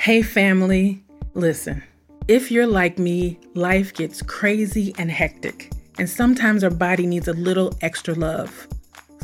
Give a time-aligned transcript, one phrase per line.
[0.00, 1.02] Hey, family,
[1.34, 1.82] listen.
[2.28, 7.32] If you're like me, life gets crazy and hectic, and sometimes our body needs a
[7.32, 8.68] little extra love.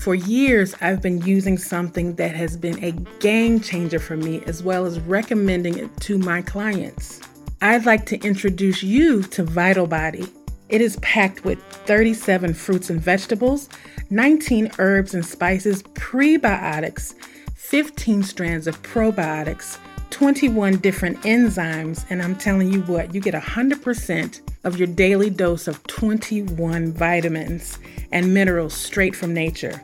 [0.01, 2.91] For years, I've been using something that has been a
[3.21, 7.21] game changer for me, as well as recommending it to my clients.
[7.63, 10.27] I'd like to introduce you to Vital Body.
[10.71, 13.69] It is packed with 37 fruits and vegetables,
[14.11, 17.15] 19 herbs and spices, prebiotics,
[17.55, 19.79] 15 strands of probiotics
[20.15, 25.67] 21 different enzymes, and I'm telling you what, you get 100% of your daily dose
[25.67, 27.81] of 21 vitamins
[28.13, 29.83] and minerals straight from nature.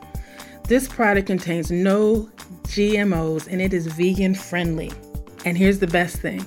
[0.69, 2.29] This product contains no
[2.63, 4.89] GMOs and it is vegan friendly.
[5.43, 6.45] And here's the best thing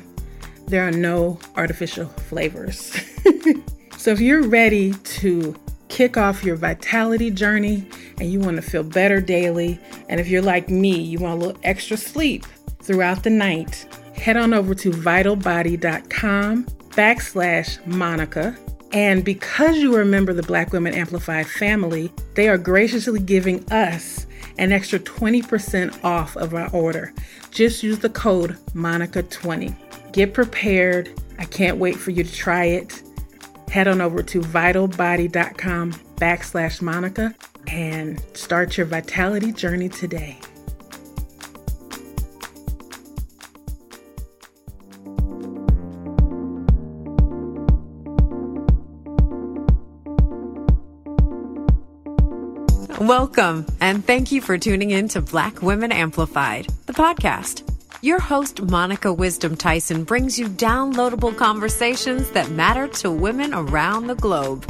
[0.66, 2.98] there are no artificial flavors.
[3.98, 5.54] so if you're ready to
[5.88, 7.86] kick off your vitality journey
[8.18, 11.46] and you want to feel better daily, and if you're like me, you want a
[11.46, 12.46] little extra sleep
[12.84, 18.56] throughout the night, head on over to vitalbody.com backslash Monica.
[18.92, 23.18] And because you are a member of the Black Women Amplified family, they are graciously
[23.18, 24.26] giving us
[24.58, 27.12] an extra 20% off of our order.
[27.50, 30.12] Just use the code MONICA20.
[30.12, 31.10] Get prepared.
[31.38, 33.02] I can't wait for you to try it.
[33.68, 37.34] Head on over to vitalbody.com backslash Monica
[37.66, 40.38] and start your vitality journey today.
[53.04, 57.62] Welcome, and thank you for tuning in to Black Women Amplified, the podcast.
[58.00, 64.14] Your host, Monica Wisdom Tyson, brings you downloadable conversations that matter to women around the
[64.14, 64.66] globe.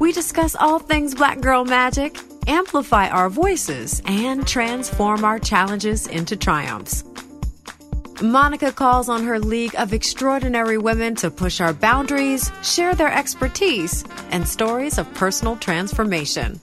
[0.00, 2.18] We discuss all things Black Girl Magic,
[2.48, 7.04] amplify our voices, and transform our challenges into triumphs.
[8.20, 14.04] Monica calls on her league of extraordinary women to push our boundaries, share their expertise,
[14.32, 16.60] and stories of personal transformation.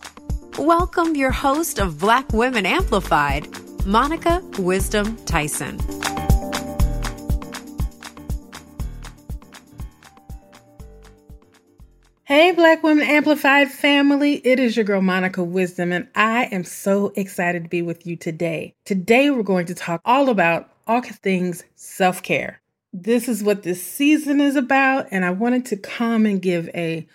[0.59, 3.45] Welcome your host of Black Women Amplified,
[3.85, 5.77] Monica Wisdom Tyson.
[12.23, 14.35] Hey, Black Women Amplified family.
[14.47, 18.15] It is your girl, Monica Wisdom, and I am so excited to be with you
[18.15, 18.75] today.
[18.85, 22.61] Today, we're going to talk all about all things self care.
[22.93, 27.05] This is what this season is about, and I wanted to come and give a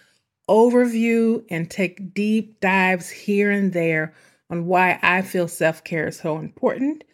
[0.51, 4.13] overview and take deep dives here and there
[4.51, 7.05] on why I feel self care is so important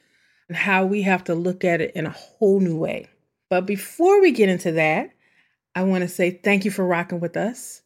[0.48, 3.08] and how we have to look at it in a whole new way.
[3.50, 5.10] But before we get into that,
[5.74, 7.82] I want to say thank you for rocking with us.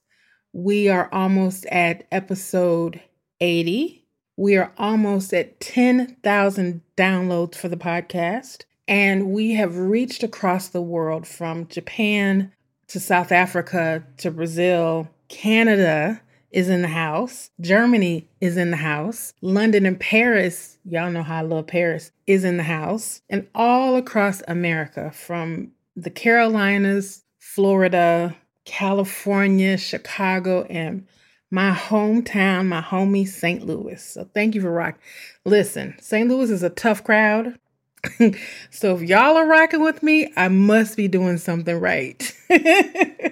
[0.53, 3.01] We are almost at episode
[3.41, 4.07] 80.
[4.37, 8.63] We are almost at 10,000 downloads for the podcast.
[8.87, 12.53] And we have reached across the world from Japan
[12.89, 16.21] to South Africa to Brazil Canada
[16.51, 17.51] is in the house.
[17.61, 19.33] Germany is in the house.
[19.41, 23.23] London and Paris, y'all know how I love Paris, is in the house.
[23.31, 31.07] And all across America, from the Carolinas, Florida, California, Chicago, and
[31.51, 33.65] my hometown, my homie, St.
[33.65, 34.03] Louis.
[34.03, 35.01] So thank you for rocking.
[35.45, 36.29] Listen, St.
[36.29, 37.59] Louis is a tough crowd.
[38.71, 42.35] so if y'all are rocking with me, I must be doing something right.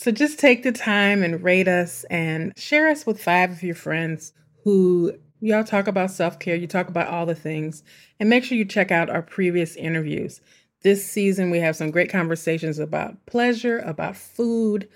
[0.00, 3.74] so just take the time and rate us and share us with five of your
[3.74, 4.32] friends
[4.64, 7.82] who y'all talk about self care, you talk about all the things,
[8.18, 10.40] and make sure you check out our previous interviews.
[10.82, 14.88] This season, we have some great conversations about pleasure, about food,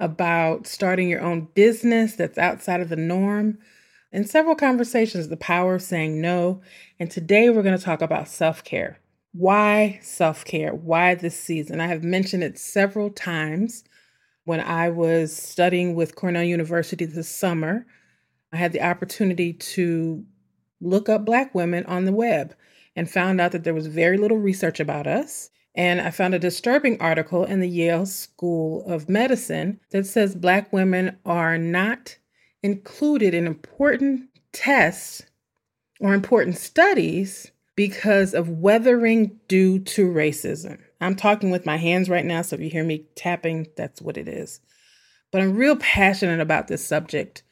[0.00, 3.58] about starting your own business that's outside of the norm,
[4.10, 6.62] and several conversations the power of saying no.
[6.98, 9.00] And today, we're going to talk about self care.
[9.32, 10.72] Why self care?
[10.72, 11.78] Why this season?
[11.78, 13.84] I have mentioned it several times
[14.46, 17.84] when I was studying with Cornell University this summer,
[18.52, 20.24] I had the opportunity to
[20.80, 22.54] look up Black women on the web
[22.94, 25.50] and found out that there was very little research about us.
[25.74, 30.72] And I found a disturbing article in the Yale School of Medicine that says Black
[30.72, 32.16] women are not
[32.62, 35.22] included in important tests
[35.98, 40.78] or important studies because of weathering due to racism.
[41.06, 44.16] I'm talking with my hands right now, so if you hear me tapping, that's what
[44.16, 44.60] it is.
[45.30, 47.44] But I'm real passionate about this subject.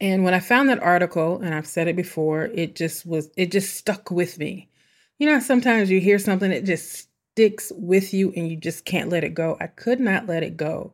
[0.00, 3.52] And when I found that article, and I've said it before, it just was, it
[3.52, 4.68] just stuck with me.
[5.18, 9.10] You know, sometimes you hear something that just sticks with you and you just can't
[9.10, 9.56] let it go.
[9.60, 10.92] I could not let it go.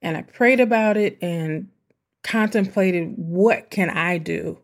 [0.00, 1.68] And I prayed about it and
[2.24, 4.60] contemplated what can I do?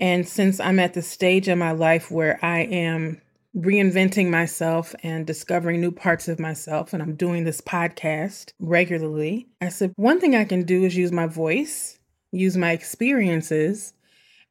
[0.00, 3.20] And since I'm at the stage in my life where I am
[3.56, 9.68] reinventing myself and discovering new parts of myself, and I'm doing this podcast regularly, I
[9.68, 11.98] said, one thing I can do is use my voice,
[12.30, 13.92] use my experiences,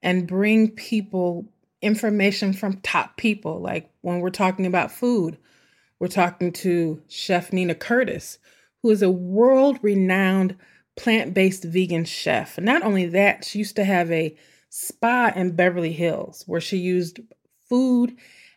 [0.04, 1.46] and bring people
[1.82, 3.60] information from top people.
[3.60, 5.38] Like when we're talking about food,
[6.00, 8.38] we're talking to Chef Nina Curtis,
[8.82, 10.56] who is a world renowned
[10.96, 12.60] plant based vegan chef.
[12.60, 14.36] Not only that, she used to have a
[14.70, 17.20] spa in Beverly Hills where she used
[17.68, 18.16] food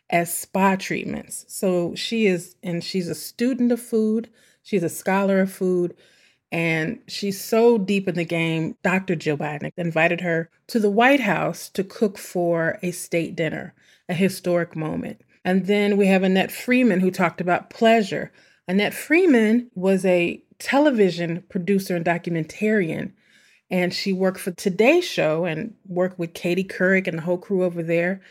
[0.09, 1.45] as spa treatments.
[1.47, 4.29] So she is, and she's a student of food,
[4.63, 5.95] she's a scholar of food,
[6.51, 8.77] and she's so deep in the game.
[8.83, 9.15] Dr.
[9.15, 13.73] Jill Biden invited her to the White House to cook for a state dinner,
[14.07, 15.21] a historic moment.
[15.43, 18.31] And then we have Annette Freeman who talked about pleasure.
[18.67, 23.11] Annette Freeman was a television producer and documentarian.
[23.69, 27.63] And she worked for Today Show and worked with Katie Couric and the whole crew
[27.63, 28.21] over there.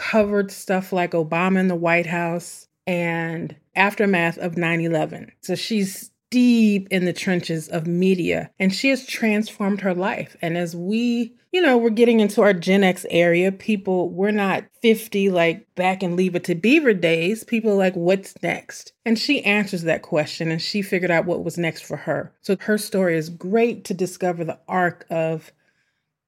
[0.00, 5.30] Covered stuff like Obama in the White House and aftermath of 9 11.
[5.42, 10.36] So she's deep in the trenches of media and she has transformed her life.
[10.40, 14.64] And as we, you know, we're getting into our Gen X area, people, we're not
[14.80, 17.44] 50 like back in Leave It to Beaver days.
[17.44, 18.92] People like, what's next?
[19.04, 22.32] And she answers that question and she figured out what was next for her.
[22.40, 25.52] So her story is great to discover the arc of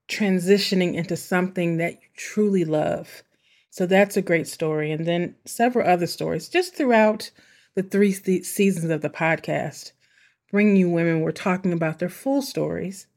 [0.09, 3.23] transitioning into something that you truly love.
[3.73, 4.91] So that's a great story.
[4.91, 7.31] And then several other stories just throughout
[7.73, 9.93] the three seasons of the podcast.
[10.51, 13.07] Bringing You Women, we're talking about their full stories,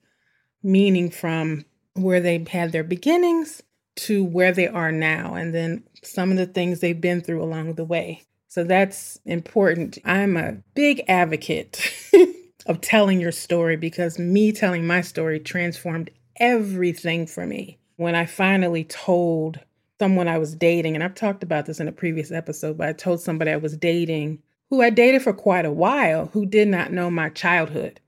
[0.62, 3.62] meaning from where they had their beginnings
[3.96, 7.74] to where they are now, and then some of the things they've been through along
[7.74, 8.22] the way.
[8.48, 9.98] So that's important.
[10.06, 11.86] I'm a big advocate
[12.66, 17.78] of telling your story because me telling my story transformed everything for me.
[17.96, 19.60] When I finally told
[19.98, 22.92] someone I was dating, and I've talked about this in a previous episode, but I
[22.92, 24.40] told somebody I was dating
[24.70, 28.00] who I dated for quite a while who did not know my childhood.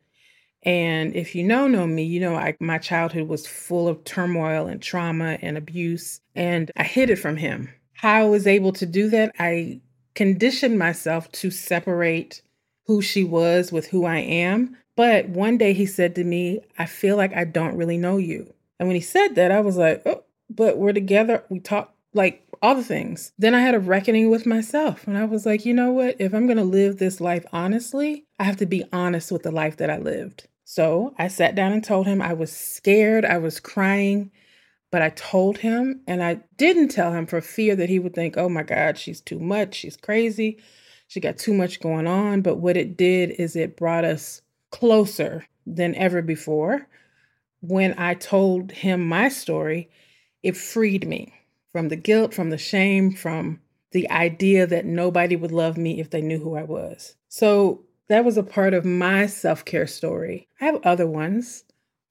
[0.64, 4.66] And if you know know me, you know I, my childhood was full of turmoil
[4.66, 7.72] and trauma and abuse, and I hid it from him.
[7.92, 9.80] How I was able to do that, I
[10.14, 12.42] conditioned myself to separate
[12.86, 14.76] who she was with who I am.
[14.96, 18.52] But one day he said to me, I feel like I don't really know you.
[18.80, 21.44] And when he said that, I was like, oh, but we're together.
[21.48, 23.32] We talk like all the things.
[23.38, 26.16] Then I had a reckoning with myself and I was like, you know what?
[26.18, 29.52] If I'm going to live this life honestly, I have to be honest with the
[29.52, 30.48] life that I lived.
[30.64, 34.30] So I sat down and told him I was scared, I was crying,
[34.90, 38.36] but I told him and I didn't tell him for fear that he would think,
[38.36, 40.58] oh my God, she's too much, she's crazy,
[41.06, 42.42] she got too much going on.
[42.42, 46.86] But what it did is it brought us closer than ever before.
[47.60, 49.90] When I told him my story,
[50.42, 51.32] it freed me
[51.72, 53.60] from the guilt, from the shame, from
[53.92, 57.14] the idea that nobody would love me if they knew who I was.
[57.28, 60.48] So that was a part of my self care story.
[60.60, 61.64] I have other ones.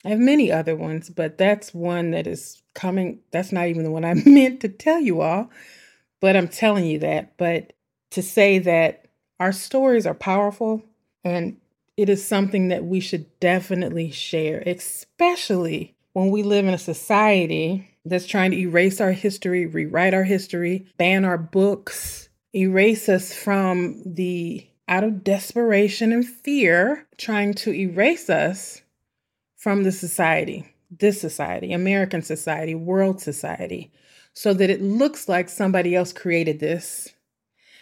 [0.06, 3.20] I have many other ones, but that's one that is coming.
[3.32, 5.50] That's not even the one I meant to tell you all,
[6.20, 7.38] but I'm telling you that.
[7.38, 7.74] But
[8.12, 9.06] to say that
[9.40, 10.84] our stories are powerful
[11.24, 11.58] and
[11.98, 17.97] it is something that we should definitely share, especially when we live in a society
[18.10, 24.02] that's trying to erase our history, rewrite our history, ban our books, erase us from
[24.06, 28.82] the out of desperation and fear, trying to erase us
[29.58, 33.92] from the society, this society, American society, world society,
[34.34, 37.14] so that it looks like somebody else created this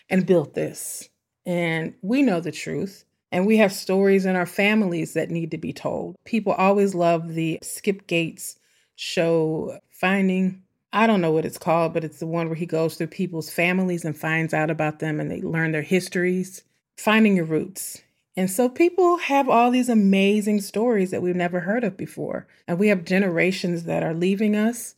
[0.10, 1.10] and built this.
[1.46, 3.06] And we know the truth.
[3.32, 6.16] And we have stories in our families that need to be told.
[6.24, 8.58] People always love the Skip Gates
[8.96, 10.62] show finding
[10.94, 13.50] I don't know what it's called, but it's the one where he goes through people's
[13.50, 16.64] families and finds out about them and they learn their histories,
[16.96, 18.02] finding your roots.
[18.38, 22.48] And so people have all these amazing stories that we've never heard of before.
[22.66, 24.96] And we have generations that are leaving us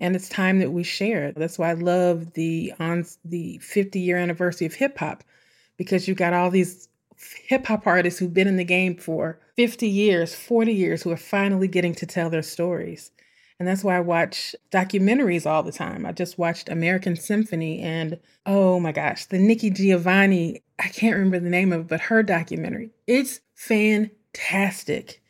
[0.00, 1.26] and it's time that we share.
[1.26, 1.36] it.
[1.36, 5.24] That's why I love the on the 50 year anniversary of hip hop
[5.76, 6.88] because you've got all these
[7.46, 11.16] hip hop artists who've been in the game for 50 years, 40 years who are
[11.16, 13.10] finally getting to tell their stories.
[13.58, 16.04] And that's why I watch documentaries all the time.
[16.04, 21.40] I just watched American Symphony and oh my gosh, the Nikki Giovanni, I can't remember
[21.40, 22.90] the name of it, but her documentary.
[23.06, 25.22] It's fantastic.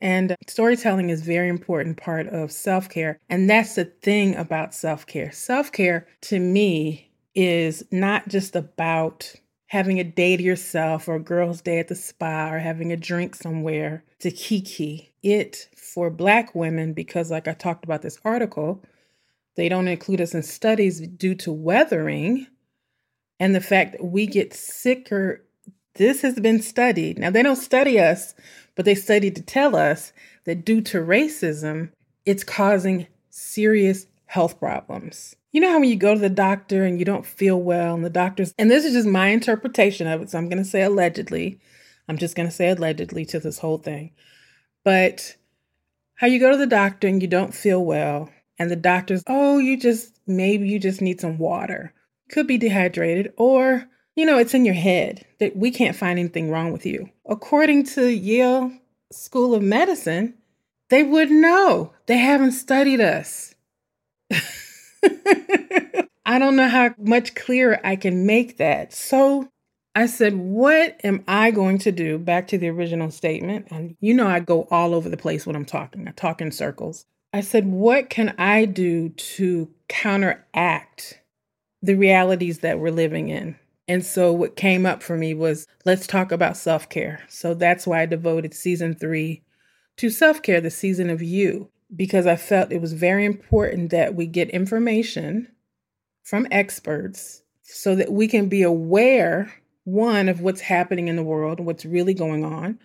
[0.00, 3.18] And storytelling is very important part of self-care.
[3.28, 5.32] And that's the thing about self-care.
[5.32, 9.34] Self-care to me is not just about
[9.68, 12.96] having a day to yourself or a girl's day at the spa or having a
[12.96, 15.12] drink somewhere to kiki.
[15.22, 18.82] It for black women, because like I talked about this article,
[19.58, 22.46] They don't include us in studies due to weathering
[23.40, 25.44] and the fact that we get sicker.
[25.96, 27.18] This has been studied.
[27.18, 28.36] Now, they don't study us,
[28.76, 30.12] but they study to tell us
[30.44, 31.90] that due to racism,
[32.24, 35.34] it's causing serious health problems.
[35.52, 38.04] You know how when you go to the doctor and you don't feel well, and
[38.04, 40.82] the doctor's, and this is just my interpretation of it, so I'm going to say
[40.82, 41.58] allegedly.
[42.08, 44.12] I'm just going to say allegedly to this whole thing.
[44.84, 45.36] But
[46.14, 49.58] how you go to the doctor and you don't feel well, and the doctor's, oh,
[49.58, 51.94] you just, maybe you just need some water.
[52.30, 56.50] Could be dehydrated, or, you know, it's in your head that we can't find anything
[56.50, 57.08] wrong with you.
[57.24, 58.72] According to Yale
[59.10, 60.34] School of Medicine,
[60.90, 61.94] they would know.
[62.04, 63.54] They haven't studied us.
[66.26, 68.92] I don't know how much clearer I can make that.
[68.92, 69.48] So
[69.94, 72.18] I said, What am I going to do?
[72.18, 73.68] Back to the original statement.
[73.70, 76.52] And you know, I go all over the place when I'm talking, I talk in
[76.52, 77.06] circles.
[77.32, 81.20] I said, What can I do to counteract
[81.82, 83.56] the realities that we're living in?
[83.88, 87.24] And so, what came up for me was let's talk about self care.
[87.28, 89.42] So, that's why I devoted season three
[89.96, 94.14] to self care, the season of you because I felt it was very important that
[94.14, 95.48] we get information
[96.22, 99.52] from experts so that we can be aware,
[99.84, 102.78] one, of what's happening in the world, what's really going on,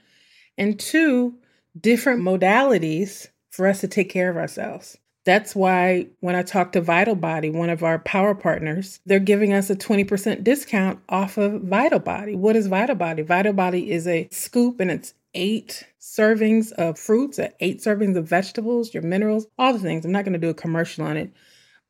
[0.57, 1.35] and two,
[1.79, 4.97] different modalities for us to take care of ourselves.
[5.25, 9.53] That's why when I talk to Vital Body, one of our power partners, they're giving
[9.53, 12.35] us a 20% discount off of Vital Body.
[12.35, 13.21] What is Vital Body?
[13.23, 18.93] Vital Body is a scoop and it's eight servings of fruits, eight servings of vegetables,
[18.93, 20.05] your minerals, all the things.
[20.05, 21.31] I'm not going to do a commercial on it,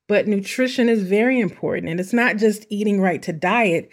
[0.08, 1.90] but nutrition is very important.
[1.90, 3.90] And it's not just eating right to diet,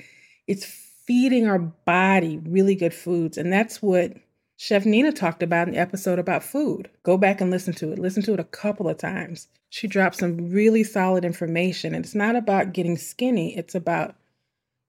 [0.47, 3.37] it's feeding our body really good foods.
[3.37, 4.15] And that's what
[4.57, 6.91] Chef Nina talked about in the episode about food.
[7.03, 7.99] Go back and listen to it.
[7.99, 9.49] Listen to it a couple of times.
[9.71, 11.95] She dropped some really solid information.
[11.95, 14.17] And it's not about getting skinny, it's about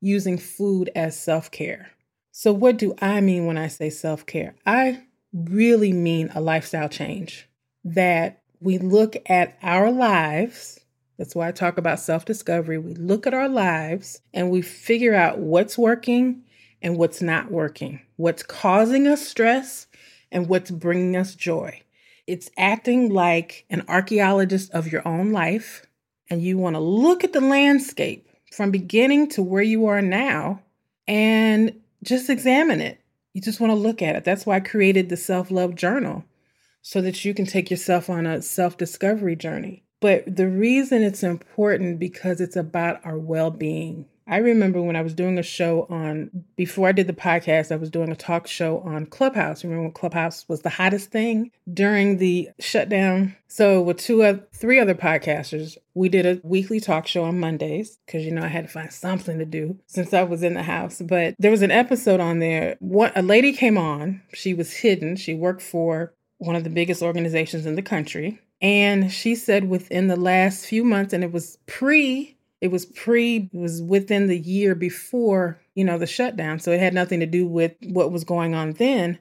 [0.01, 1.91] using food as self care.
[2.41, 4.55] So, what do I mean when I say self care?
[4.65, 7.47] I really mean a lifestyle change
[7.83, 10.79] that we look at our lives.
[11.19, 12.79] That's why I talk about self discovery.
[12.79, 16.41] We look at our lives and we figure out what's working
[16.81, 19.85] and what's not working, what's causing us stress
[20.31, 21.79] and what's bringing us joy.
[22.25, 25.85] It's acting like an archaeologist of your own life,
[26.27, 30.63] and you want to look at the landscape from beginning to where you are now
[31.07, 32.99] and just examine it.
[33.33, 34.23] You just want to look at it.
[34.23, 36.25] That's why I created the self love journal
[36.81, 39.83] so that you can take yourself on a self discovery journey.
[39.99, 44.05] But the reason it's important because it's about our well being.
[44.27, 47.75] I remember when I was doing a show on, before I did the podcast, I
[47.77, 49.63] was doing a talk show on Clubhouse.
[49.63, 53.35] Remember when Clubhouse was the hottest thing during the shutdown?
[53.47, 57.97] So, with two of three other podcasters, we did a weekly talk show on Mondays
[58.05, 60.63] because, you know, I had to find something to do since I was in the
[60.63, 61.01] house.
[61.01, 62.77] But there was an episode on there.
[62.79, 65.15] What a lady came on, she was hidden.
[65.15, 68.39] She worked for one of the biggest organizations in the country.
[68.61, 73.49] And she said within the last few months, and it was pre it was pre
[73.53, 77.25] it was within the year before you know the shutdown so it had nothing to
[77.25, 79.19] do with what was going on then.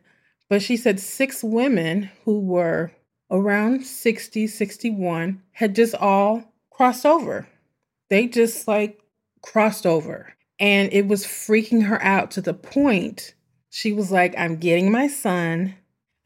[0.48, 2.92] But she said six women who were
[3.30, 7.48] around 60 61 had just all crossed over.
[8.08, 9.00] They just like
[9.42, 10.34] crossed over.
[10.58, 13.34] And it was freaking her out to the point
[13.70, 15.74] she was like i'm getting my son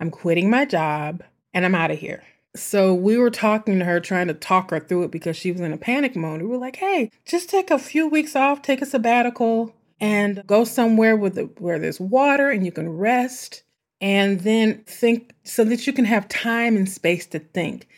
[0.00, 2.24] i'm quitting my job and i'm out of here
[2.56, 5.60] so we were talking to her, trying to talk her through it because she was
[5.60, 6.40] in a panic mode.
[6.40, 10.64] We were like, hey, just take a few weeks off, take a sabbatical, and go
[10.64, 13.62] somewhere with the, where there's water and you can rest
[14.00, 17.88] and then think so that you can have time and space to think.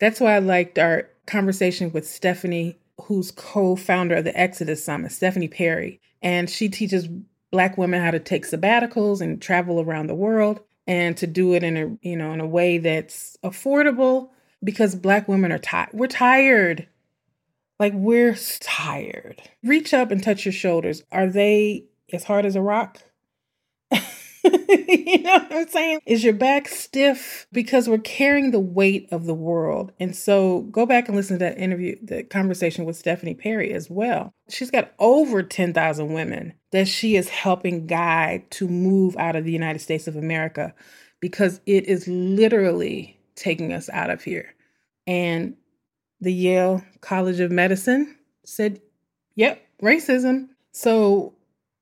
[0.00, 5.12] That's why I liked our conversation with Stephanie, who's co founder of the Exodus Summit,
[5.12, 6.00] Stephanie Perry.
[6.22, 7.08] And she teaches
[7.50, 11.62] Black women how to take sabbaticals and travel around the world and to do it
[11.62, 14.30] in a you know in a way that's affordable
[14.62, 16.88] because black women are tired we're tired.
[17.78, 19.42] Like we're tired.
[19.62, 21.02] Reach up and touch your shoulders.
[21.12, 23.02] Are they as hard as a rock
[24.88, 26.00] you know what I'm saying?
[26.06, 29.92] Is your back stiff because we're carrying the weight of the world?
[29.98, 33.88] And so go back and listen to that interview, the conversation with Stephanie Perry as
[33.90, 34.32] well.
[34.48, 39.52] She's got over 10,000 women that she is helping guide to move out of the
[39.52, 40.74] United States of America
[41.20, 44.54] because it is literally taking us out of here.
[45.06, 45.56] And
[46.20, 48.80] the Yale College of Medicine said,
[49.34, 50.48] yep, racism.
[50.72, 51.35] So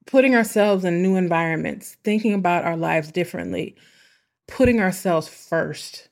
[0.07, 3.77] putting ourselves in new environments, thinking about our lives differently,
[4.49, 6.09] putting ourselves first.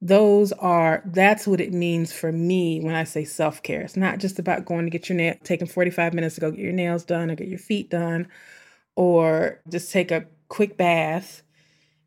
[0.00, 3.80] those are that's what it means for me when I say self-care.
[3.82, 6.60] It's not just about going to get your nail taking 45 minutes to go get
[6.60, 8.28] your nails done or get your feet done
[8.96, 11.42] or just take a quick bath.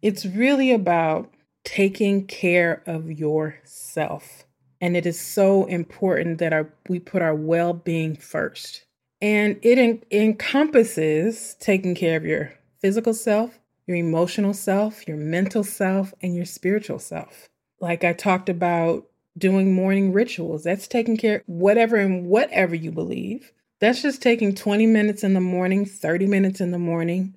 [0.01, 1.34] It's really about
[1.66, 4.46] taking care of yourself.
[4.82, 8.86] And it is so important that our, we put our well-being first.
[9.21, 15.63] And it en- encompasses taking care of your physical self, your emotional self, your mental
[15.63, 17.49] self, and your spiritual self.
[17.81, 19.07] Like I talked about
[19.38, 23.51] doing morning rituals, that's taking care whatever and whatever you believe.
[23.79, 27.35] That's just taking 20 minutes in the morning, 30 minutes in the morning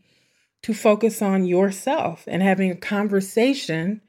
[0.62, 4.00] to focus on yourself and having a conversation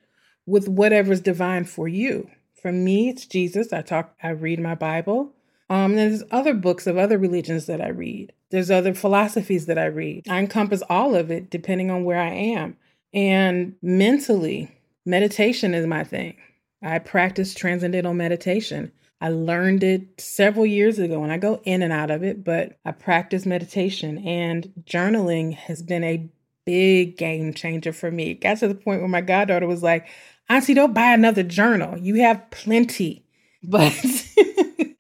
[0.45, 2.29] with whatever's divine for you.
[2.61, 3.73] For me, it's Jesus.
[3.73, 5.33] I talk I read my Bible.
[5.70, 8.34] Um, there's other books of other religions that I read.
[8.51, 10.27] There's other philosophies that I read.
[10.29, 12.77] I encompass all of it depending on where I am.
[13.13, 14.70] And mentally,
[15.05, 16.36] Meditation is my thing.
[16.82, 18.91] I practice transcendental meditation.
[19.20, 22.77] I learned it several years ago and I go in and out of it, but
[22.86, 26.29] I practice meditation and journaling has been a
[26.65, 28.32] big game changer for me.
[28.32, 30.08] It got to the point where my goddaughter was like,
[30.50, 31.98] Auntie, don't buy another journal.
[31.98, 33.22] You have plenty.
[33.65, 33.93] But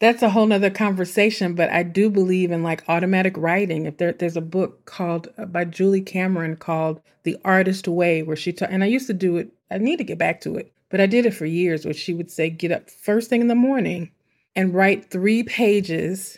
[0.03, 1.55] that's a whole nother conversation.
[1.55, 3.85] But I do believe in like automatic writing.
[3.85, 8.35] If there, there's a book called uh, by Julie Cameron called The Artist Way, where
[8.35, 10.71] she taught, and I used to do it I need to get back to it,
[10.89, 13.47] but I did it for years where she would say, get up first thing in
[13.47, 14.11] the morning
[14.55, 16.37] and write three pages,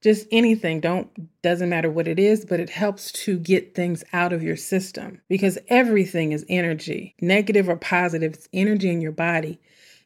[0.00, 0.80] just anything.
[0.80, 4.54] Don't, doesn't matter what it is, but it helps to get things out of your
[4.54, 9.60] system because everything is energy, negative or positive, it's energy in your body.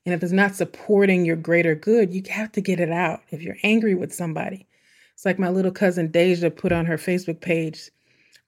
[0.04, 3.20] And if it's not supporting your greater good, you have to get it out.
[3.30, 4.66] If you're angry with somebody,
[5.14, 7.90] it's like my little cousin Deja put on her Facebook page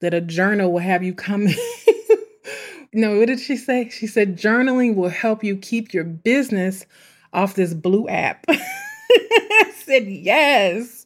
[0.00, 1.46] that a journal will have you come
[2.92, 3.88] no, what did she say?
[3.88, 6.86] She said journaling will help you keep your business
[7.32, 8.44] off this blue app.
[8.48, 11.04] I said, yes,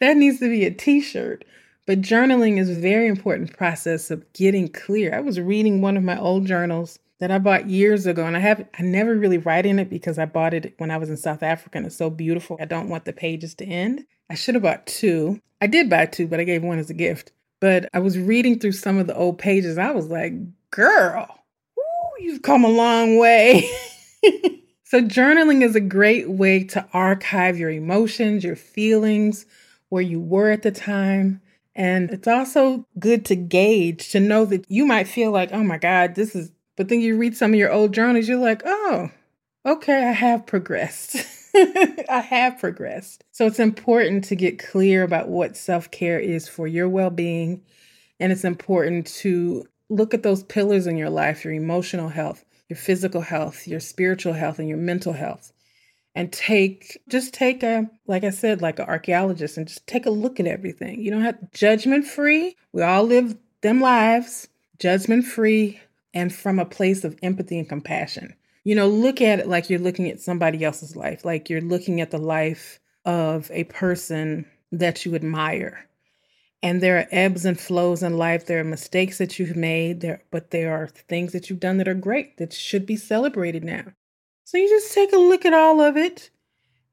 [0.00, 1.44] that needs to be a t-shirt.
[1.86, 5.14] But journaling is a very important process of getting clear.
[5.14, 8.40] I was reading one of my old journals that I bought years ago, and I
[8.40, 11.16] have I never really write in it because I bought it when I was in
[11.16, 12.58] South Africa and it's so beautiful.
[12.60, 14.04] I don't want the pages to end.
[14.28, 15.40] I should have bought two.
[15.60, 17.32] I did buy two, but I gave one as a gift.
[17.60, 19.78] But I was reading through some of the old pages.
[19.78, 20.34] I was like,
[20.70, 21.42] girl,
[22.18, 23.68] you've come a long way.
[24.84, 29.46] so, journaling is a great way to archive your emotions, your feelings,
[29.88, 31.40] where you were at the time.
[31.74, 35.76] And it's also good to gauge to know that you might feel like, oh my
[35.76, 39.10] God, this is, but then you read some of your old journals, you're like, oh,
[39.64, 41.16] okay, I have progressed.
[41.54, 43.24] I have progressed.
[43.32, 47.62] So it's important to get clear about what self care is for your well being.
[48.20, 52.76] And it's important to look at those pillars in your life your emotional health, your
[52.76, 55.52] physical health, your spiritual health, and your mental health.
[56.14, 60.10] And take, just take a, like I said, like an archaeologist and just take a
[60.10, 61.02] look at everything.
[61.02, 62.56] You don't have judgment free.
[62.72, 65.78] We all live them lives, judgment free,
[66.16, 68.34] and from a place of empathy and compassion.
[68.64, 72.00] You know, look at it like you're looking at somebody else's life, like you're looking
[72.00, 75.86] at the life of a person that you admire
[76.66, 78.46] and there are ebbs and flows in life.
[78.46, 81.88] There are mistakes that you've made, there, but there are things that you've done that
[81.88, 83.84] are great that should be celebrated now.
[84.44, 86.30] So you just take a look at all of it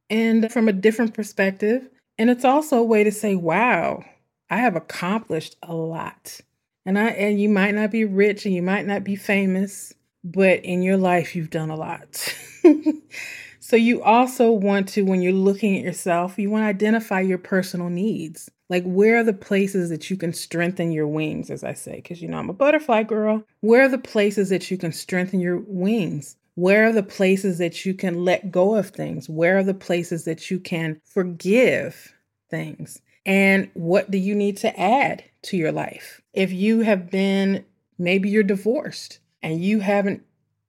[0.09, 1.89] and from a different perspective.
[2.17, 4.03] And it's also a way to say, wow,
[4.49, 6.41] I have accomplished a lot.
[6.86, 9.93] And I and you might not be rich and you might not be famous,
[10.24, 12.36] but in your life you've done a lot.
[13.60, 17.38] so you also want to when you're looking at yourself, you want to identify your
[17.38, 18.50] personal needs.
[18.69, 21.98] Like, where are the places that you can strengthen your wings, as I say?
[21.98, 23.43] Because, you know, I'm a butterfly girl.
[23.60, 26.38] Where are the places that you can strengthen your wings?
[26.56, 29.30] Where are the places that you can let go of things?
[29.30, 32.15] Where are the places that you can forgive
[32.50, 33.02] things?
[33.26, 36.21] And what do you need to add to your life?
[36.34, 37.65] If you have been,
[37.97, 40.23] maybe you're divorced and you haven't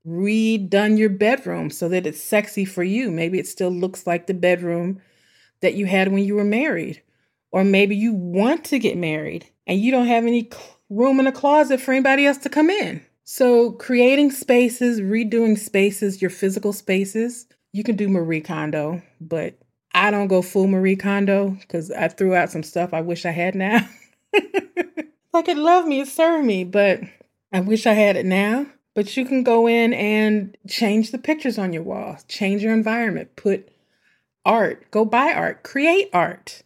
[0.07, 4.35] redone your bedroom so that it's sexy for you, maybe it still looks like the
[4.35, 5.01] bedroom
[5.61, 7.03] that you had when you were married
[7.51, 10.51] or maybe you want to get married and you don't have any
[10.91, 13.01] room in a closet for anybody else to come in.
[13.23, 19.55] So, creating spaces, redoing spaces, your physical spaces, you can do Marie Kondo, but
[19.95, 23.31] I don't go full Marie Kondo because I threw out some stuff I wish I
[23.31, 23.89] had now.
[25.33, 27.01] like it loved me, it me, but
[27.53, 28.67] I wish I had it now.
[28.95, 33.35] But you can go in and change the pictures on your walls, change your environment,
[33.35, 33.69] put
[34.45, 36.63] art, go buy art, create art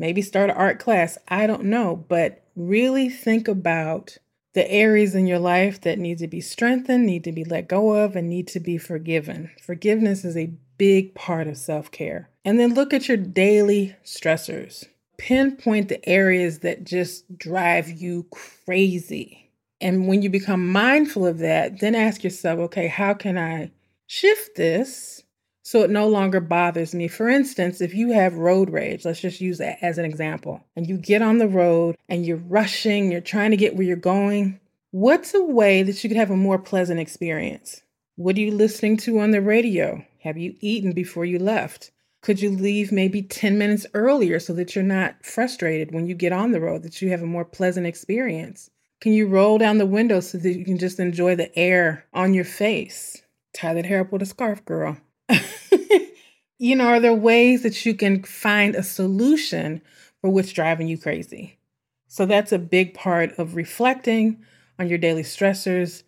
[0.00, 1.18] maybe start an art class.
[1.28, 4.16] I don't know, but really think about
[4.54, 7.94] the areas in your life that need to be strengthened, need to be let go
[7.94, 9.50] of, and need to be forgiven.
[9.62, 12.30] Forgiveness is a big part of self care.
[12.44, 14.86] And then look at your daily stressors.
[15.20, 19.50] Pinpoint the areas that just drive you crazy.
[19.80, 23.70] And when you become mindful of that, then ask yourself, okay, how can I
[24.06, 25.22] shift this
[25.62, 27.06] so it no longer bothers me.
[27.06, 30.88] For instance, if you have road rage, let's just use that as an example, and
[30.88, 34.58] you get on the road and you're rushing, you're trying to get where you're going,
[34.90, 37.82] what's a way that you could have a more pleasant experience?
[38.16, 40.04] What are you listening to on the radio?
[40.24, 41.92] Have you eaten before you left?
[42.22, 46.32] Could you leave maybe 10 minutes earlier so that you're not frustrated when you get
[46.32, 48.70] on the road, that you have a more pleasant experience?
[49.00, 52.34] Can you roll down the window so that you can just enjoy the air on
[52.34, 53.22] your face?
[53.54, 54.98] Tie that hair up with a scarf, girl.
[56.58, 59.80] you know, are there ways that you can find a solution
[60.20, 61.58] for what's driving you crazy?
[62.06, 64.44] So that's a big part of reflecting
[64.78, 66.02] on your daily stressors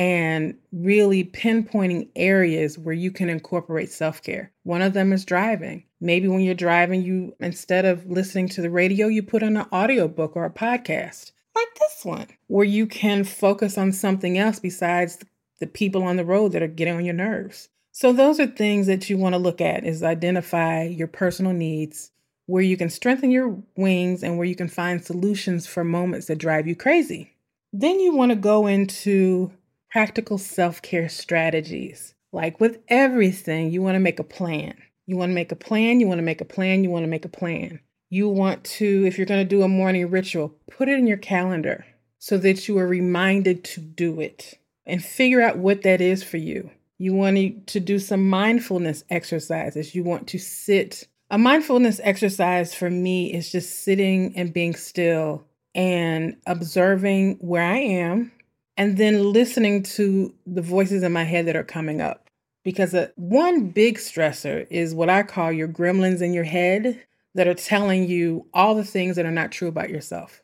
[0.00, 4.50] and really pinpointing areas where you can incorporate self-care.
[4.62, 5.84] One of them is driving.
[6.00, 9.66] Maybe when you're driving, you instead of listening to the radio, you put on an
[9.70, 15.18] audiobook or a podcast like this one, where you can focus on something else besides
[15.58, 17.68] the people on the road that are getting on your nerves.
[17.92, 22.10] So those are things that you want to look at is identify your personal needs,
[22.46, 26.38] where you can strengthen your wings and where you can find solutions for moments that
[26.38, 27.34] drive you crazy.
[27.70, 29.52] Then you want to go into
[29.90, 32.14] practical self-care strategies.
[32.32, 34.74] Like with everything, you want to make a plan.
[35.06, 37.08] You want to make a plan, you want to make a plan, you want to
[37.08, 37.80] make a plan.
[38.10, 41.16] You want to, if you're going to do a morning ritual, put it in your
[41.16, 41.84] calendar
[42.18, 46.36] so that you are reminded to do it and figure out what that is for
[46.36, 46.70] you.
[46.98, 49.94] You want to do some mindfulness exercises.
[49.94, 51.08] You want to sit.
[51.30, 57.78] A mindfulness exercise for me is just sitting and being still and observing where I
[57.78, 58.32] am
[58.80, 62.30] and then listening to the voices in my head that are coming up.
[62.64, 66.98] Because a, one big stressor is what I call your gremlins in your head
[67.34, 70.40] that are telling you all the things that are not true about yourself.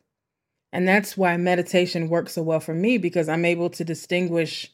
[0.70, 4.70] And that's why meditation works so well for me because I'm able to distinguish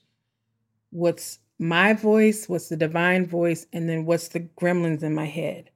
[0.91, 5.71] what's my voice, what's the divine voice, and then what's the gremlins in my head.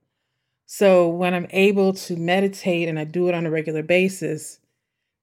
[0.66, 4.58] So when I'm able to meditate and I do it on a regular basis,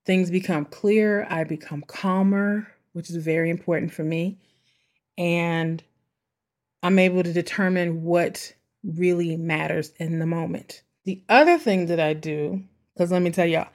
[0.05, 4.37] things become clear, I become calmer, which is very important for me.
[5.17, 5.83] And
[6.81, 10.83] I'm able to determine what really matters in the moment.
[11.05, 12.63] The other thing that I do,
[12.93, 13.69] because let me tell y'all,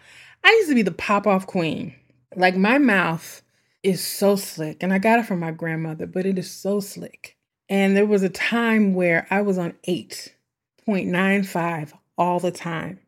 [0.45, 1.95] I used to be the pop off queen.
[2.37, 3.43] Like my mouth
[3.83, 4.83] is so slick.
[4.83, 7.37] And I got it from my grandmother, but it is so slick.
[7.69, 13.01] And there was a time where I was on 8.95 all the time.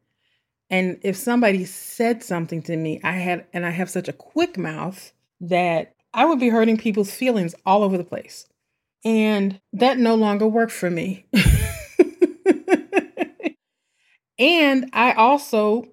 [0.70, 4.56] And if somebody said something to me, I had, and I have such a quick
[4.56, 8.46] mouth that I would be hurting people's feelings all over the place.
[9.04, 11.26] And that no longer worked for me.
[14.38, 15.88] and I also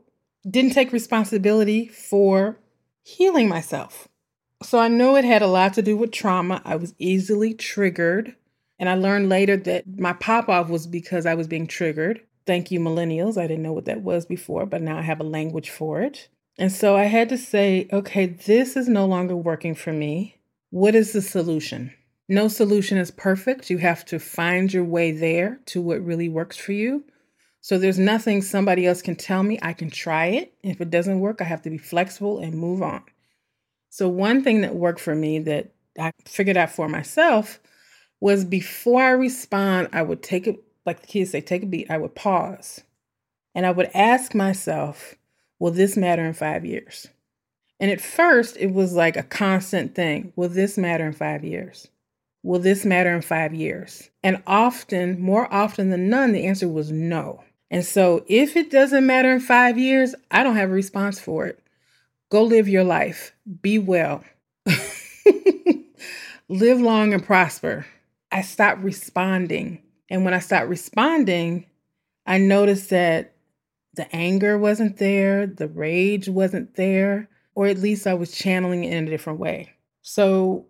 [0.48, 2.60] didn't take responsibility for
[3.04, 4.08] healing myself.
[4.64, 6.62] So I know it had a lot to do with trauma.
[6.66, 8.36] I was easily triggered.
[8.80, 12.22] And I learned later that my pop off was because I was being triggered.
[12.48, 13.38] Thank you, millennials.
[13.38, 16.30] I didn't know what that was before, but now I have a language for it.
[16.58, 20.38] And so I had to say, okay, this is no longer working for me.
[20.72, 21.94] What is the solution?
[22.30, 23.70] No solution is perfect.
[23.70, 27.04] You have to find your way there to what really works for you.
[27.62, 29.60] So there's nothing somebody else can tell me.
[29.62, 30.54] I can try it.
[30.64, 33.04] If it doesn't work, I have to be flexible and move on.
[33.90, 37.60] So, one thing that worked for me that I figured out for myself
[38.20, 41.92] was before I respond, I would take it, like the kids say, take a beat,
[41.92, 42.82] I would pause.
[43.54, 45.16] And I would ask myself,
[45.60, 47.08] will this matter in five years?
[47.80, 50.34] And at first, it was like a constant thing.
[50.36, 51.90] Will this matter in five years?
[52.42, 54.10] Will this matter in five years?
[54.24, 57.44] And often, more often than none, the answer was no.
[57.70, 61.46] And so, if it doesn't matter in five years, I don't have a response for
[61.46, 61.60] it.
[62.30, 63.34] Go live your life.
[63.62, 64.24] Be well.
[66.48, 67.86] live long and prosper.
[68.32, 69.82] I stopped responding.
[70.10, 71.66] And when I stopped responding,
[72.26, 73.34] I noticed that
[73.94, 78.94] the anger wasn't there, the rage wasn't there, or at least I was channeling it
[78.94, 79.74] in a different way.
[80.02, 80.68] So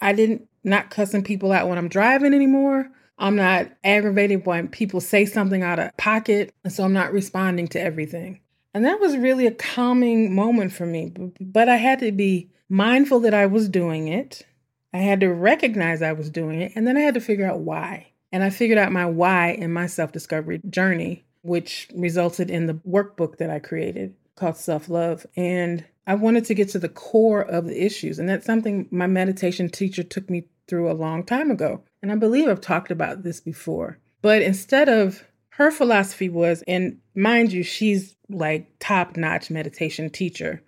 [0.00, 2.90] I didn't not cussing people out when I'm driving anymore.
[3.18, 6.54] I'm not aggravated when people say something out of pocket.
[6.64, 8.40] And so I'm not responding to everything.
[8.72, 11.12] And that was really a calming moment for me.
[11.40, 14.46] But I had to be mindful that I was doing it.
[14.92, 16.72] I had to recognize I was doing it.
[16.74, 18.09] And then I had to figure out why.
[18.32, 22.74] And I figured out my why in my self discovery journey, which resulted in the
[22.74, 25.26] workbook that I created called Self Love.
[25.36, 28.18] And I wanted to get to the core of the issues.
[28.18, 31.82] And that's something my meditation teacher took me through a long time ago.
[32.02, 33.98] And I believe I've talked about this before.
[34.22, 40.62] But instead of her philosophy was, and mind you, she's like top notch meditation teacher.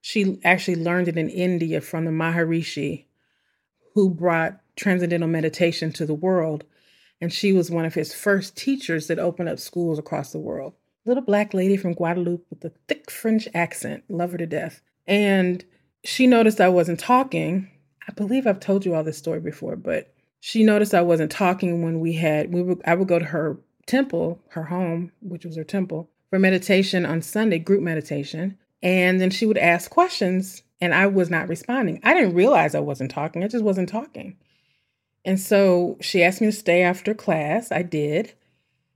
[0.00, 3.06] She actually learned it in India from the Maharishi
[3.94, 6.64] who brought transcendental meditation to the world.
[7.20, 10.74] And she was one of his first teachers that opened up schools across the world
[11.08, 14.04] little black lady from Guadeloupe with a thick French accent.
[14.08, 14.82] Love her to death.
[15.06, 15.64] And
[16.04, 17.70] she noticed I wasn't talking.
[18.06, 21.82] I believe I've told you all this story before, but she noticed I wasn't talking
[21.82, 25.56] when we had we would I would go to her temple, her home, which was
[25.56, 28.56] her temple, for meditation on Sunday, group meditation.
[28.82, 32.00] And then she would ask questions and I was not responding.
[32.04, 33.42] I didn't realize I wasn't talking.
[33.42, 34.36] I just wasn't talking.
[35.28, 37.70] And so she asked me to stay after class.
[37.70, 38.32] I did.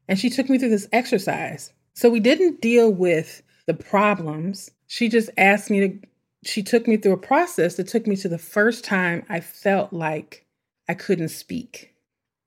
[0.09, 1.75] And she took me through this exercise.
[1.93, 4.71] So we didn't deal with the problems.
[4.87, 6.09] She just asked me to,
[6.43, 9.93] she took me through a process that took me to the first time I felt
[9.93, 10.47] like
[10.89, 11.95] I couldn't speak.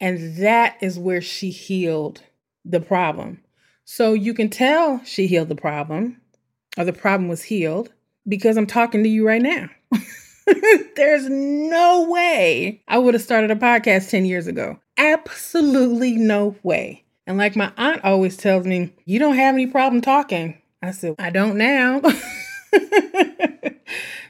[0.01, 2.23] And that is where she healed
[2.65, 3.43] the problem.
[3.83, 6.19] So you can tell she healed the problem
[6.75, 7.93] or the problem was healed
[8.27, 9.69] because I'm talking to you right now.
[10.95, 14.79] There's no way I would have started a podcast 10 years ago.
[14.97, 17.03] Absolutely no way.
[17.27, 20.61] And like my aunt always tells me, you don't have any problem talking.
[20.81, 22.01] I said, I don't now.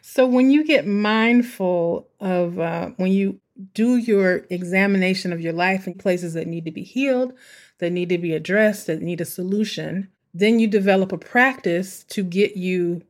[0.01, 3.39] so when you get mindful of uh, when you
[3.73, 7.34] do your examination of your life in places that need to be healed,
[7.80, 12.23] that need to be addressed, that need a solution, then you develop a practice to
[12.23, 13.01] get you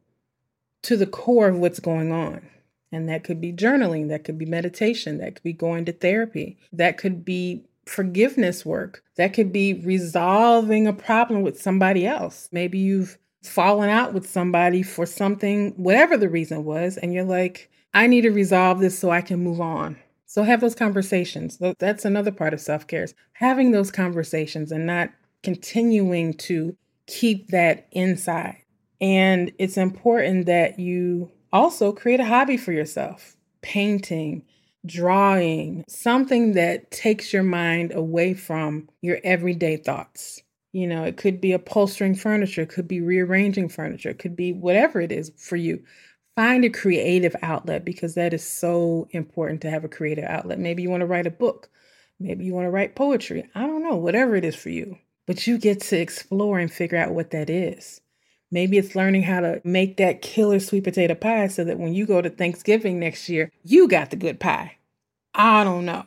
[0.83, 2.47] to the core of what's going on.
[2.95, 6.57] And that could be journaling, that could be meditation, that could be going to therapy,
[6.71, 9.03] that could be forgiveness work.
[9.17, 12.49] That could be resolving a problem with somebody else.
[12.51, 17.69] Maybe you've fallen out with somebody for something, whatever the reason was, and you're like,
[17.93, 19.97] I need to resolve this so I can move on.
[20.25, 21.61] So have those conversations.
[21.79, 25.11] That's another part of self care having those conversations and not
[25.43, 26.75] continuing to
[27.07, 28.57] keep that inside.
[28.99, 34.43] And it's important that you also create a hobby for yourself painting,
[34.85, 40.43] drawing, something that takes your mind away from your everyday thoughts.
[40.71, 44.53] You know, it could be upholstering furniture, it could be rearranging furniture, it could be
[44.53, 45.83] whatever it is for you.
[46.35, 50.59] Find a creative outlet because that is so important to have a creative outlet.
[50.59, 51.69] Maybe you want to write a book,
[52.19, 53.49] maybe you want to write poetry.
[53.55, 54.97] I don't know, whatever it is for you.
[55.25, 58.01] But you get to explore and figure out what that is.
[58.51, 62.05] Maybe it's learning how to make that killer sweet potato pie so that when you
[62.05, 64.77] go to Thanksgiving next year, you got the good pie.
[65.33, 66.05] I don't know.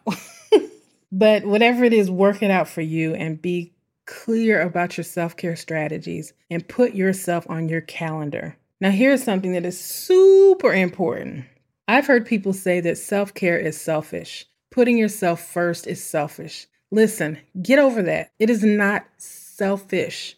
[1.13, 3.73] but whatever it is, work it out for you and be
[4.07, 8.57] clear about your self care strategies and put yourself on your calendar.
[8.81, 11.45] Now, here's something that is super important.
[11.87, 14.47] I've heard people say that self care is selfish.
[14.71, 16.67] Putting yourself first is selfish.
[16.91, 18.31] Listen, get over that.
[18.39, 20.37] It is not selfish.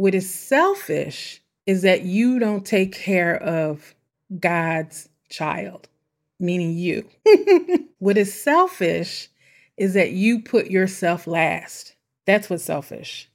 [0.00, 3.94] What is selfish is that you don't take care of
[4.38, 5.90] God's child,
[6.38, 7.06] meaning you.
[7.98, 9.28] what is selfish
[9.76, 11.96] is that you put yourself last.
[12.24, 13.28] That's what's selfish.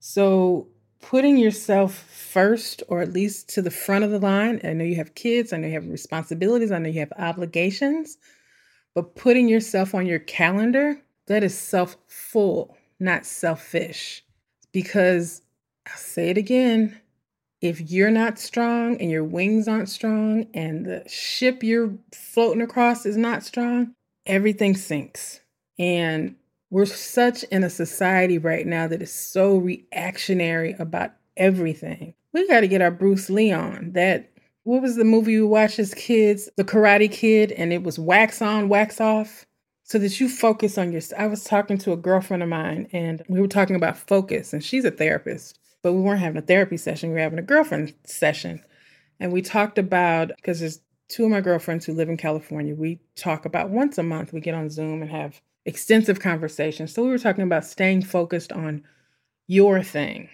[0.00, 0.66] So,
[1.00, 4.96] putting yourself first, or at least to the front of the line, I know you
[4.96, 8.18] have kids, I know you have responsibilities, I know you have obligations,
[8.92, 14.24] but putting yourself on your calendar, that is self full, not selfish.
[14.72, 15.42] Because
[15.90, 17.00] I'll say it again.
[17.60, 23.04] If you're not strong and your wings aren't strong and the ship you're floating across
[23.04, 23.94] is not strong,
[24.26, 25.40] everything sinks.
[25.78, 26.36] And
[26.70, 32.14] we're such in a society right now that is so reactionary about everything.
[32.32, 33.92] We got to get our Bruce Lee on.
[33.92, 34.30] That
[34.64, 36.48] what was the movie we watched as kids?
[36.56, 39.46] The Karate Kid, and it was wax on, wax off,
[39.82, 41.00] so that you focus on your.
[41.16, 44.62] I was talking to a girlfriend of mine, and we were talking about focus, and
[44.62, 47.10] she's a therapist but we weren't having a therapy session.
[47.10, 48.62] We were having a girlfriend session.
[49.20, 53.00] And we talked about, because there's two of my girlfriends who live in California, we
[53.16, 56.92] talk about once a month, we get on Zoom and have extensive conversations.
[56.92, 58.84] So we were talking about staying focused on
[59.46, 60.28] your thing,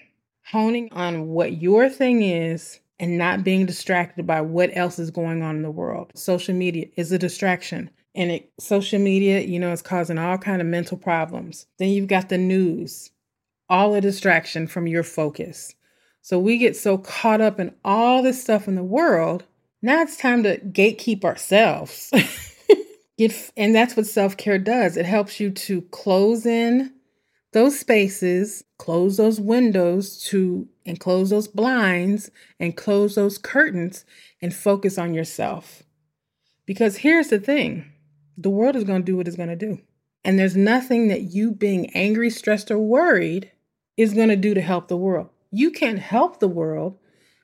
[0.47, 5.43] honing on what your thing is and not being distracted by what else is going
[5.43, 6.13] on in the world.
[6.15, 7.91] Social media is a distraction.
[8.15, 11.67] And it, social media, you know, is causing all kind of mental problems.
[11.79, 13.11] Then you've got the news
[13.69, 15.75] all a distraction from your focus.
[16.23, 19.45] So we get so caught up in all this stuff in the world.
[19.83, 22.11] Now it's time to gatekeep ourselves.
[23.19, 24.97] get, and that's what self care does.
[24.97, 26.93] It helps you to close in
[27.53, 34.05] those spaces, close those windows to and close those blinds and close those curtains
[34.43, 35.83] and focus on yourself.
[36.67, 37.93] Because here's the thing
[38.37, 39.79] the world is going to do what it's going to do.
[40.25, 43.51] And there's nothing that you being angry, stressed, or worried
[43.97, 45.29] is going to do to help the world.
[45.51, 46.99] You can't help the world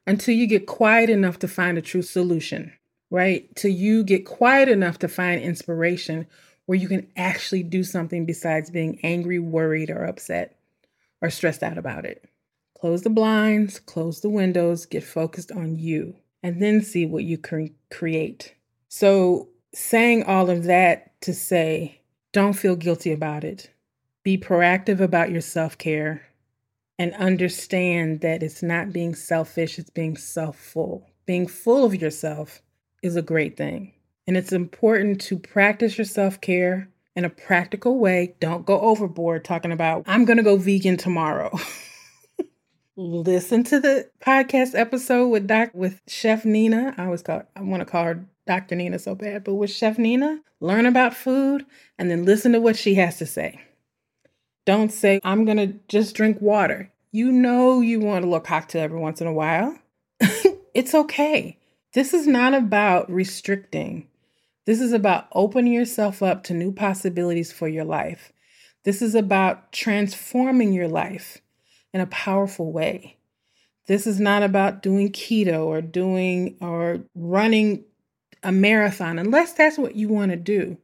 [0.07, 2.73] until you get quiet enough to find a true solution,
[3.11, 3.55] right?
[3.55, 6.27] Till you get quiet enough to find inspiration
[6.67, 10.57] where you can actually do something besides being angry, worried, or upset
[11.21, 12.25] or stressed out about it.
[12.81, 17.37] Close the blinds, close the windows, get focused on you, and then see what you
[17.37, 18.55] can create.
[18.89, 22.01] So, saying all of that to say,
[22.33, 23.71] don't feel guilty about it.
[24.23, 26.23] Be proactive about your self care
[27.01, 31.09] and understand that it's not being selfish, it's being self full.
[31.25, 32.61] Being full of yourself
[33.03, 33.95] is a great thing.
[34.27, 38.35] And it's important to practice your self care in a practical way.
[38.39, 41.59] Don't go overboard talking about, I'm going to go vegan tomorrow.
[42.97, 46.95] Listen to the podcast episode with Doc with Chef Nina.
[46.99, 48.77] I always call I want to call her Dr.
[48.77, 51.65] Nina so bad, but with Chef Nina, learn about food
[51.99, 53.59] and then listen to what she has to say.
[54.71, 56.93] Don't say, I'm going to just drink water.
[57.11, 59.77] You know you want a little cocktail every once in a while.
[60.21, 61.59] it's okay.
[61.93, 64.07] This is not about restricting.
[64.67, 68.33] This is about opening yourself up to new possibilities for your life.
[68.85, 71.39] This is about transforming your life
[71.93, 73.17] in a powerful way.
[73.89, 77.83] This is not about doing keto or doing or running
[78.45, 80.79] a marathon, unless that's what you want to do.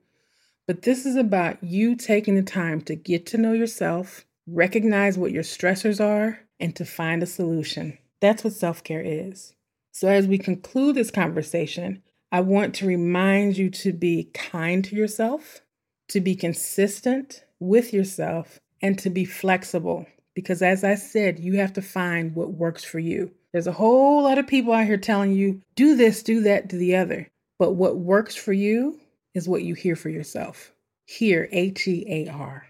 [0.66, 5.30] But this is about you taking the time to get to know yourself, recognize what
[5.30, 7.98] your stressors are, and to find a solution.
[8.20, 9.54] That's what self care is.
[9.92, 12.02] So, as we conclude this conversation,
[12.32, 15.62] I want to remind you to be kind to yourself,
[16.08, 20.06] to be consistent with yourself, and to be flexible.
[20.34, 23.30] Because, as I said, you have to find what works for you.
[23.52, 26.76] There's a whole lot of people out here telling you, do this, do that, do
[26.76, 27.28] the other.
[27.58, 29.00] But what works for you
[29.36, 30.72] is what you hear for yourself.
[31.04, 32.66] Hear, H E A R,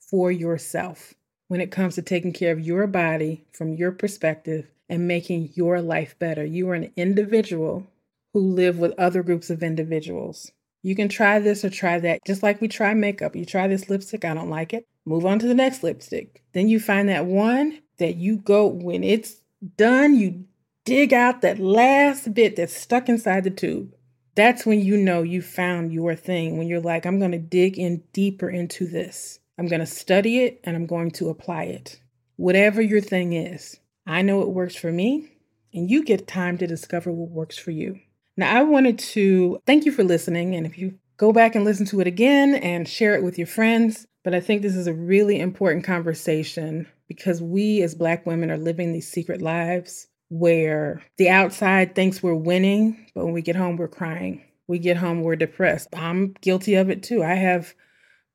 [0.00, 1.12] for yourself
[1.48, 5.82] when it comes to taking care of your body from your perspective and making your
[5.82, 6.44] life better.
[6.44, 7.86] You are an individual
[8.32, 10.50] who live with other groups of individuals.
[10.82, 13.36] You can try this or try that, just like we try makeup.
[13.36, 14.86] You try this lipstick, I don't like it.
[15.04, 16.42] Move on to the next lipstick.
[16.54, 19.42] Then you find that one that you go, when it's
[19.76, 20.46] done, you
[20.86, 23.92] dig out that last bit that's stuck inside the tube
[24.38, 26.56] that's when you know you found your thing.
[26.56, 29.40] When you're like, I'm going to dig in deeper into this.
[29.58, 31.98] I'm going to study it and I'm going to apply it.
[32.36, 35.28] Whatever your thing is, I know it works for me,
[35.74, 37.98] and you get time to discover what works for you.
[38.36, 40.54] Now, I wanted to thank you for listening.
[40.54, 43.48] And if you go back and listen to it again and share it with your
[43.48, 48.50] friends, but I think this is a really important conversation because we as Black women
[48.52, 53.56] are living these secret lives where the outside thinks we're winning, but when we get
[53.56, 54.42] home, we're crying.
[54.66, 55.88] We get home, we're depressed.
[55.94, 57.22] I'm guilty of it too.
[57.24, 57.74] I have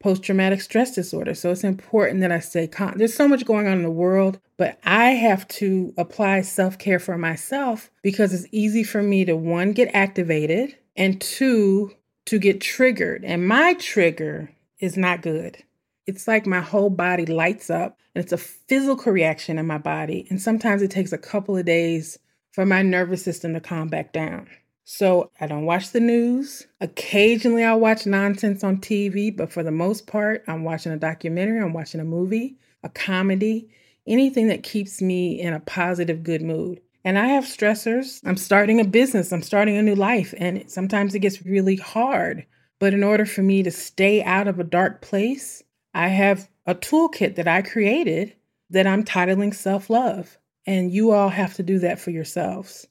[0.03, 1.34] post traumatic stress disorder.
[1.34, 2.95] So it's important that I stay calm.
[2.97, 6.99] There's so much going on in the world, but I have to apply self care
[6.99, 11.91] for myself because it's easy for me to one, get activated, and two,
[12.25, 13.23] to get triggered.
[13.23, 15.63] And my trigger is not good.
[16.05, 20.27] It's like my whole body lights up and it's a physical reaction in my body.
[20.29, 22.19] And sometimes it takes a couple of days
[22.51, 24.47] for my nervous system to calm back down.
[24.85, 26.67] So I don't watch the news.
[26.81, 31.61] Occasionally I'll watch nonsense on TV, but for the most part, I'm watching a documentary,
[31.61, 33.69] I'm watching a movie, a comedy,
[34.05, 36.81] anything that keeps me in a positive, good mood.
[37.05, 38.21] And I have stressors.
[38.25, 42.45] I'm starting a business, I'm starting a new life, and sometimes it gets really hard.
[42.79, 45.63] But in order for me to stay out of a dark place,
[45.93, 48.36] I have a toolkit that I created
[48.69, 50.38] that I'm titling self love.
[50.65, 52.88] And you all have to do that for yourselves,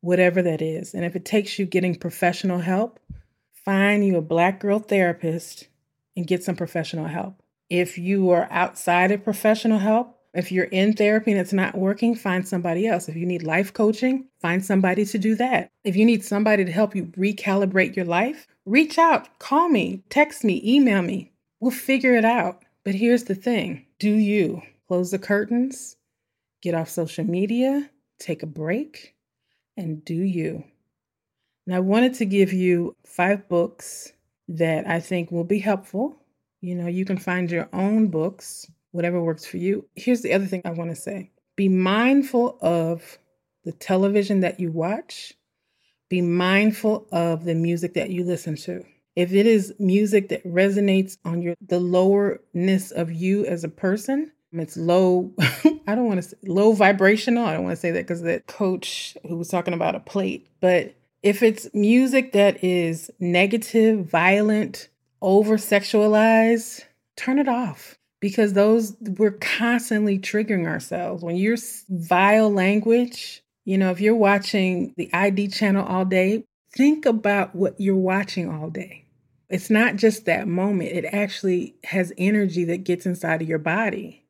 [0.00, 0.94] whatever that is.
[0.94, 3.00] And if it takes you getting professional help,
[3.64, 5.66] find you a black girl therapist
[6.16, 7.42] and get some professional help.
[7.68, 12.14] If you are outside of professional help, if you're in therapy and it's not working,
[12.14, 13.08] find somebody else.
[13.08, 15.70] If you need life coaching, find somebody to do that.
[15.82, 20.44] If you need somebody to help you recalibrate your life, reach out, call me, text
[20.44, 21.32] me, email me.
[21.60, 22.62] We'll figure it out.
[22.84, 25.96] But here's the thing do you close the curtains,
[26.62, 29.14] get off social media, take a break,
[29.76, 30.64] and do you?
[31.66, 34.12] And I wanted to give you five books
[34.48, 36.16] that I think will be helpful.
[36.60, 39.88] You know, you can find your own books, whatever works for you.
[39.96, 43.18] Here's the other thing I want to say be mindful of
[43.64, 45.34] the television that you watch,
[46.08, 48.84] be mindful of the music that you listen to.
[49.16, 54.30] If it is music that resonates on your the lowerness of you as a person,
[54.52, 55.32] It's low,
[55.86, 57.44] I don't want to say low vibrational.
[57.44, 60.46] I don't want to say that because that coach who was talking about a plate,
[60.60, 64.88] but if it's music that is negative, violent,
[65.22, 66.84] over sexualized,
[67.16, 71.22] turn it off because those we're constantly triggering ourselves.
[71.22, 71.56] When you're
[71.88, 77.80] vile language, you know, if you're watching the ID channel all day, think about what
[77.80, 79.05] you're watching all day.
[79.48, 84.24] It's not just that moment, it actually has energy that gets inside of your body.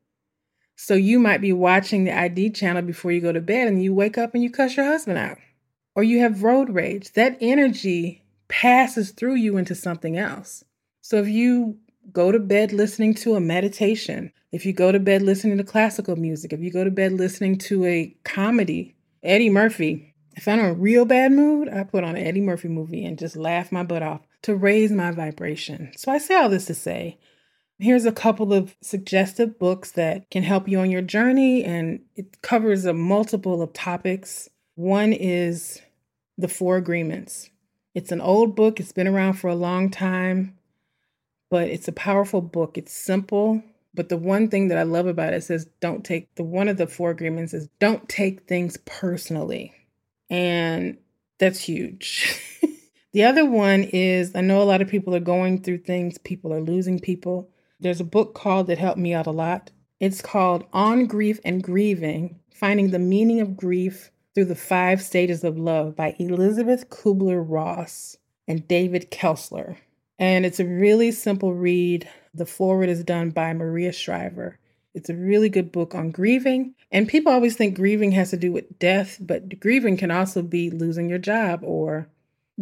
[0.75, 3.93] So you might be watching the ID channel before you go to bed and you
[3.93, 5.37] wake up and you cuss your husband out
[5.95, 10.63] or you have road rage, that energy passes through you into something else.
[11.01, 11.79] So if you
[12.11, 16.15] go to bed listening to a meditation, if you go to bed listening to classical
[16.15, 20.65] music, if you go to bed listening to a comedy, Eddie Murphy, if I'm in
[20.65, 23.81] a real bad mood, I put on an Eddie Murphy movie and just laugh my
[23.81, 25.91] butt off to raise my vibration.
[25.97, 27.17] So I say all this to say,
[27.79, 32.41] here's a couple of suggestive books that can help you on your journey and it
[32.41, 34.47] covers a multiple of topics.
[34.75, 35.81] One is
[36.37, 37.49] the Four Agreements.
[37.93, 40.57] It's an old book, it's been around for a long time,
[41.49, 42.77] but it's a powerful book.
[42.77, 43.61] It's simple,
[43.93, 46.77] but the one thing that I love about it says don't take the one of
[46.77, 49.73] the four agreements is don't take things personally.
[50.29, 50.99] And
[51.37, 52.39] that's huge.
[53.17, 56.53] the other one is I know a lot of people are going through things, people
[56.53, 57.49] are losing people.
[57.79, 59.71] There's a book called that helped me out a lot.
[59.99, 65.43] It's called On Grief and Grieving Finding the Meaning of Grief through the Five Stages
[65.43, 69.79] of Love by Elisabeth Kubler Ross and David Kessler.
[70.19, 72.07] And it's a really simple read.
[72.35, 74.59] The forward is done by Maria Shriver.
[74.93, 76.75] It's a really good book on grieving.
[76.91, 80.69] And people always think grieving has to do with death, but grieving can also be
[80.69, 82.09] losing your job or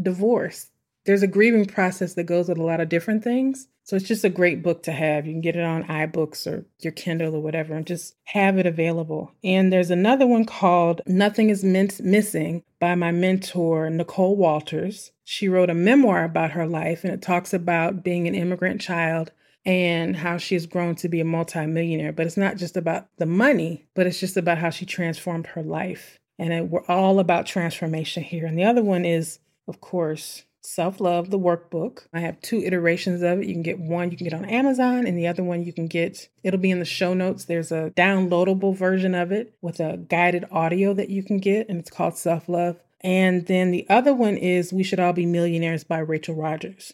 [0.02, 0.72] divorce.
[1.06, 3.68] There's a grieving process that goes with a lot of different things.
[3.84, 5.28] So it's just a great book to have.
[5.28, 8.66] You can get it on iBooks or your Kindle or whatever and just have it
[8.66, 9.32] available.
[9.44, 15.12] And there's another one called Nothing is Meant Missing by my mentor, Nicole Walters.
[15.24, 19.32] She wrote a memoir about her life and it talks about being an immigrant child
[19.66, 22.14] and how she has grown to be a multimillionaire.
[22.14, 25.62] But it's not just about the money, but it's just about how she transformed her
[25.62, 26.20] life.
[26.40, 28.48] And it, we're all about transformation here.
[28.48, 32.08] And the other one is, of course, Self Love, the workbook.
[32.14, 33.46] I have two iterations of it.
[33.46, 35.88] You can get one you can get on Amazon, and the other one you can
[35.88, 37.46] get, it'll be in the show notes.
[37.46, 41.80] There's a downloadable version of it with a guided audio that you can get, and
[41.80, 42.78] it's called Self Love.
[43.02, 46.94] And then the other one is We Should All Be Millionaires by Rachel Rogers.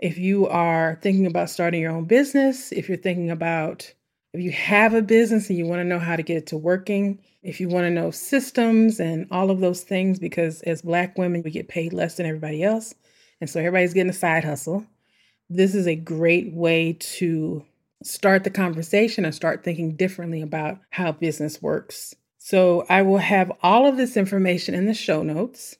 [0.00, 3.94] If you are thinking about starting your own business, if you're thinking about
[4.32, 6.56] if you have a business and you want to know how to get it to
[6.56, 11.16] working, if you want to know systems and all of those things, because as Black
[11.16, 12.94] women, we get paid less than everybody else.
[13.40, 14.84] And so everybody's getting a side hustle.
[15.48, 17.64] This is a great way to
[18.02, 22.14] start the conversation and start thinking differently about how business works.
[22.36, 25.76] So I will have all of this information in the show notes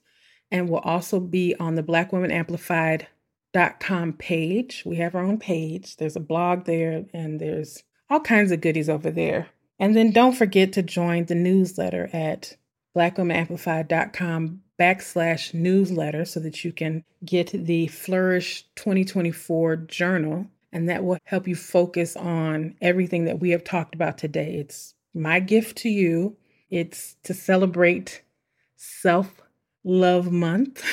[0.50, 4.82] and will also be on the blackwomenamplified.com page.
[4.86, 5.96] We have our own page.
[5.96, 9.48] There's a blog there and there's all kinds of goodies over there.
[9.78, 12.56] And then don't forget to join the newsletter at
[12.96, 20.46] blackwomenamplified.com backslash newsletter so that you can get the Flourish 2024 journal.
[20.72, 24.56] And that will help you focus on everything that we have talked about today.
[24.56, 26.36] It's my gift to you.
[26.70, 28.22] It's to celebrate
[28.76, 29.40] Self
[29.84, 30.84] Love Month.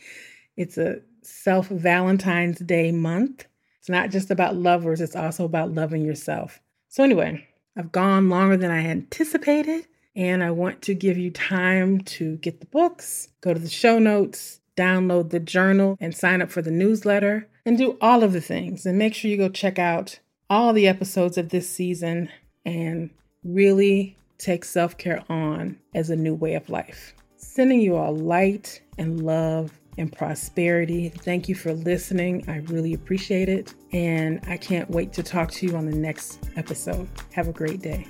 [0.56, 3.47] it's a Self Valentine's Day month.
[3.88, 6.60] It's not just about lovers, it's also about loving yourself.
[6.90, 12.02] So, anyway, I've gone longer than I anticipated, and I want to give you time
[12.02, 16.50] to get the books, go to the show notes, download the journal, and sign up
[16.50, 18.84] for the newsletter, and do all of the things.
[18.84, 20.18] And make sure you go check out
[20.50, 22.28] all the episodes of this season
[22.66, 23.08] and
[23.42, 27.14] really take self care on as a new way of life.
[27.38, 31.10] Sending you all light and love and prosperity.
[31.10, 32.44] Thank you for listening.
[32.48, 33.74] I really appreciate it.
[33.92, 37.08] And I can't wait to talk to you on the next episode.
[37.32, 38.06] Have a great day.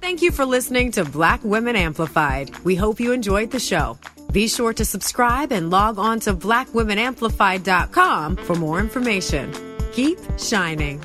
[0.00, 2.56] Thank you for listening to Black Women Amplified.
[2.58, 3.98] We hope you enjoyed the show.
[4.32, 9.52] Be sure to subscribe and log on to blackwomenamplified.com for more information.
[9.92, 11.00] Keep shining.